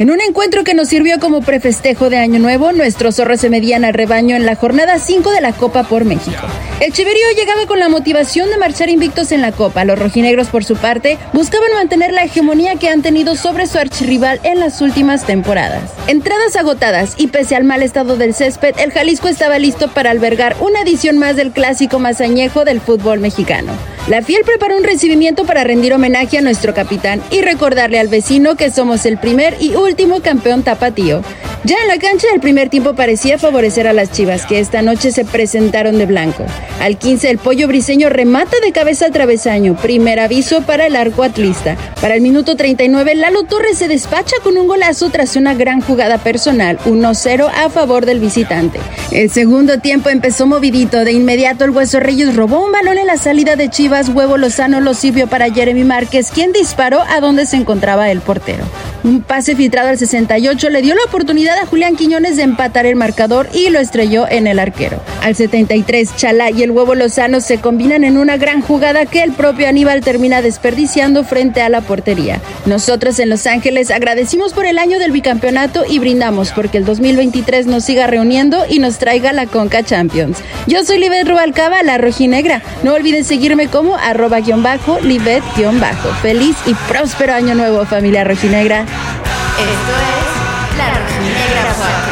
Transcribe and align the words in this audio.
En 0.00 0.10
un 0.10 0.18
encuentro 0.22 0.64
que 0.64 0.72
nos 0.72 0.88
sirvió 0.88 1.20
como 1.20 1.42
prefestejo 1.42 2.08
de 2.08 2.16
Año 2.16 2.38
Nuevo, 2.38 2.72
nuestros 2.72 3.16
zorros 3.16 3.38
se 3.38 3.50
medían 3.50 3.84
al 3.84 3.92
rebaño 3.92 4.34
en 4.34 4.46
la 4.46 4.56
jornada 4.56 4.98
5 4.98 5.30
de 5.30 5.42
la 5.42 5.52
Copa 5.52 5.82
por 5.82 6.06
México. 6.06 6.40
El 6.80 6.90
Chiverío 6.90 7.26
llegaba 7.36 7.66
con 7.66 7.78
la 7.78 7.90
motivación 7.90 8.48
de 8.48 8.56
marchar 8.56 8.88
invictos 8.88 9.30
en 9.30 9.42
la 9.42 9.52
Copa. 9.52 9.84
Los 9.84 9.98
rojinegros, 9.98 10.48
por 10.48 10.64
su 10.64 10.74
parte, 10.76 11.18
buscaban 11.34 11.74
mantener 11.74 12.14
la 12.14 12.24
hegemonía 12.24 12.76
que 12.76 12.88
han 12.88 13.02
tenido 13.02 13.36
sobre 13.36 13.66
su 13.66 13.76
archirrival 13.76 14.40
en 14.42 14.58
las 14.58 14.80
últimas 14.80 15.26
temporadas. 15.26 15.82
Entradas 16.06 16.56
agotadas 16.56 17.16
y 17.18 17.26
pese 17.26 17.54
al 17.54 17.64
mal 17.64 17.82
estado 17.82 18.16
del 18.16 18.32
césped, 18.32 18.76
el 18.78 18.92
Jalisco 18.92 19.28
estaba 19.28 19.58
listo 19.58 19.88
para 19.88 20.12
albergar 20.12 20.56
una 20.60 20.80
edición 20.80 21.18
más 21.18 21.36
del 21.36 21.52
clásico 21.52 21.98
más 21.98 22.22
añejo 22.22 22.64
del 22.64 22.80
fútbol 22.80 23.20
mexicano. 23.20 23.74
La 24.10 24.22
Fiel 24.22 24.42
preparó 24.44 24.76
un 24.76 24.82
recibimiento 24.82 25.44
para 25.44 25.62
rendir 25.62 25.94
homenaje 25.94 26.36
a 26.36 26.40
nuestro 26.40 26.74
capitán 26.74 27.22
y 27.30 27.42
recordarle 27.42 28.00
al 28.00 28.08
vecino 28.08 28.56
que 28.56 28.72
somos 28.72 29.06
el 29.06 29.18
primer 29.18 29.56
y 29.60 29.76
último 29.76 30.20
campeón 30.20 30.64
tapatío. 30.64 31.22
Ya 31.62 31.76
en 31.82 31.88
la 31.88 31.98
cancha 31.98 32.26
el 32.32 32.40
primer 32.40 32.70
tiempo 32.70 32.94
parecía 32.94 33.36
favorecer 33.36 33.86
a 33.86 33.92
las 33.92 34.10
Chivas, 34.10 34.46
que 34.46 34.60
esta 34.60 34.80
noche 34.80 35.12
se 35.12 35.26
presentaron 35.26 35.98
de 35.98 36.06
blanco. 36.06 36.46
Al 36.80 36.96
15 36.96 37.28
el 37.28 37.36
pollo 37.36 37.68
briseño 37.68 38.08
remata 38.08 38.56
de 38.64 38.72
cabeza 38.72 39.06
a 39.06 39.10
travesaño, 39.10 39.76
primer 39.76 40.20
aviso 40.20 40.62
para 40.62 40.86
el 40.86 40.96
arco 40.96 41.22
atlista. 41.22 41.76
Para 42.00 42.14
el 42.14 42.22
minuto 42.22 42.56
39 42.56 43.14
Lalo 43.14 43.42
Torres 43.42 43.76
se 43.76 43.88
despacha 43.88 44.36
con 44.42 44.56
un 44.56 44.68
golazo 44.68 45.10
tras 45.10 45.36
una 45.36 45.52
gran 45.52 45.82
jugada 45.82 46.16
personal, 46.16 46.78
1-0 46.86 47.50
a 47.54 47.68
favor 47.68 48.06
del 48.06 48.20
visitante. 48.20 48.80
El 49.12 49.28
segundo 49.28 49.80
tiempo 49.80 50.08
empezó 50.08 50.46
movidito, 50.46 51.04
de 51.04 51.12
inmediato 51.12 51.66
el 51.66 51.72
Hueso 51.72 52.00
Reyes 52.00 52.36
robó 52.36 52.64
un 52.64 52.72
balón 52.72 52.96
en 52.96 53.06
la 53.06 53.18
salida 53.18 53.56
de 53.56 53.68
Chivas, 53.68 54.08
Huevo 54.08 54.38
Lozano 54.38 54.80
lo 54.80 54.94
sirvió 54.94 55.26
para 55.26 55.52
Jeremy 55.52 55.84
Márquez, 55.84 56.30
quien 56.30 56.52
disparó 56.52 57.02
a 57.02 57.20
donde 57.20 57.44
se 57.44 57.56
encontraba 57.56 58.10
el 58.10 58.22
portero. 58.22 58.64
Un 59.04 59.22
pase 59.22 59.56
filtrado 59.56 59.88
al 59.88 59.98
68 59.98 60.70
le 60.70 60.82
dio 60.82 60.94
la 60.94 61.10
a 61.58 61.66
Julián 61.66 61.96
Quiñones 61.96 62.36
de 62.36 62.42
empatar 62.42 62.86
el 62.86 62.96
marcador 62.96 63.48
y 63.52 63.70
lo 63.70 63.78
estrelló 63.78 64.26
en 64.28 64.46
el 64.46 64.58
arquero. 64.58 65.02
Al 65.22 65.34
73, 65.34 66.16
Chalá 66.16 66.50
y 66.50 66.62
el 66.62 66.70
huevo 66.70 66.94
Lozano 66.94 67.40
se 67.40 67.58
combinan 67.58 68.04
en 68.04 68.18
una 68.18 68.36
gran 68.36 68.62
jugada 68.62 69.06
que 69.06 69.22
el 69.22 69.32
propio 69.32 69.68
Aníbal 69.68 70.00
termina 70.00 70.42
desperdiciando 70.42 71.24
frente 71.24 71.62
a 71.62 71.68
la 71.68 71.80
portería. 71.80 72.40
Nosotros 72.66 73.18
en 73.18 73.30
Los 73.30 73.46
Ángeles 73.46 73.90
agradecimos 73.90 74.52
por 74.52 74.66
el 74.66 74.78
año 74.78 74.98
del 74.98 75.12
bicampeonato 75.12 75.84
y 75.88 75.98
brindamos 75.98 76.52
porque 76.52 76.78
el 76.78 76.84
2023 76.84 77.66
nos 77.66 77.84
siga 77.84 78.06
reuniendo 78.06 78.64
y 78.68 78.78
nos 78.78 78.98
traiga 78.98 79.32
la 79.32 79.46
Conca 79.46 79.82
Champions. 79.82 80.38
Yo 80.66 80.84
soy 80.84 80.98
Libet 80.98 81.28
Rubalcaba, 81.28 81.82
la 81.82 81.98
rojinegra. 81.98 82.62
No 82.82 82.94
olviden 82.94 83.24
seguirme 83.24 83.68
como 83.68 83.96
arroba 83.96 84.40
guion 84.40 84.62
bajo, 84.62 85.00
Libet 85.00 85.42
guion 85.56 85.80
bajo. 85.80 86.08
Feliz 86.22 86.56
y 86.66 86.74
próspero 86.88 87.34
año 87.34 87.54
nuevo, 87.54 87.84
familia 87.84 88.24
rojinegra. 88.24 88.82
Esto 88.82 90.24
es 90.24 90.29
la 90.76 90.94
Rojinegra 90.94 92.09